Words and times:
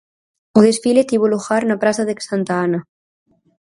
O 0.57 0.59
desfile 0.67 1.07
tivo 1.09 1.25
lugar 1.33 1.61
na 1.65 1.79
Praza 1.81 2.03
de 2.07 2.13
Santa 2.29 2.53
Ana. 2.65 2.79